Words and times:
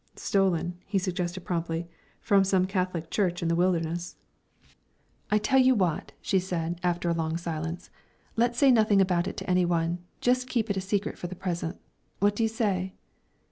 "Stolen," 0.15 0.79
he 0.87 0.97
suggested 0.97 1.41
promptly, 1.41 1.87
"from 2.21 2.43
some 2.43 2.65
Catholic 2.65 3.11
church 3.11 3.43
in 3.43 3.49
the 3.49 3.55
wilderness." 3.55 4.15
"I'll 5.29 5.37
tell 5.37 5.59
you 5.59 5.75
what," 5.75 6.11
she 6.23 6.39
said, 6.39 6.79
after 6.81 7.07
a 7.09 7.13
long 7.13 7.37
silence; 7.37 7.91
"let's 8.35 8.57
say 8.57 8.71
nothing 8.71 8.99
about 8.99 9.27
it 9.27 9.37
to 9.37 9.47
any 9.47 9.63
one 9.63 9.99
just 10.19 10.49
keep 10.49 10.71
it 10.71 10.77
a 10.77 10.81
secret 10.81 11.19
for 11.19 11.27
the 11.27 11.35
present. 11.35 11.77
What 12.17 12.35
do 12.35 12.41
you 12.41 12.49
say?" 12.49 12.95